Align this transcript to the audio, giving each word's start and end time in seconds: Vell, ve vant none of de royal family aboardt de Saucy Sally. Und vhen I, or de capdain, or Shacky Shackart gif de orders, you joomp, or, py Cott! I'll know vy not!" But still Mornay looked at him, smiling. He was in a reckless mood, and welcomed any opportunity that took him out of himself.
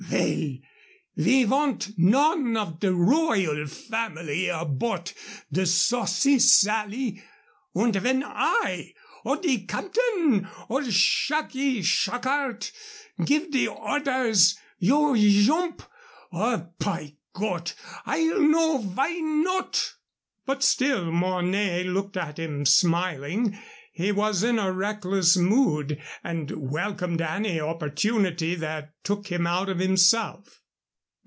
Vell, 0.07 0.57
ve 1.15 1.43
vant 1.45 1.97
none 1.97 2.57
of 2.57 2.81
de 2.81 2.93
royal 2.93 3.65
family 3.67 4.47
aboardt 4.49 5.13
de 5.49 5.65
Saucy 5.65 6.37
Sally. 6.37 7.23
Und 7.73 7.93
vhen 7.95 8.21
I, 8.25 8.93
or 9.23 9.37
de 9.37 9.65
capdain, 9.65 10.49
or 10.67 10.81
Shacky 10.81 11.77
Shackart 11.81 12.71
gif 13.23 13.51
de 13.51 13.69
orders, 13.69 14.57
you 14.79 15.13
joomp, 15.15 15.81
or, 16.33 16.71
py 16.77 17.17
Cott! 17.31 17.73
I'll 18.05 18.41
know 18.41 18.79
vy 18.79 19.19
not!" 19.21 19.93
But 20.45 20.61
still 20.61 21.09
Mornay 21.09 21.85
looked 21.85 22.17
at 22.17 22.37
him, 22.37 22.65
smiling. 22.65 23.57
He 23.93 24.09
was 24.11 24.41
in 24.41 24.57
a 24.57 24.71
reckless 24.71 25.35
mood, 25.35 26.01
and 26.23 26.49
welcomed 26.71 27.21
any 27.21 27.59
opportunity 27.59 28.55
that 28.55 28.93
took 29.03 29.27
him 29.27 29.45
out 29.45 29.67
of 29.67 29.79
himself. 29.79 30.59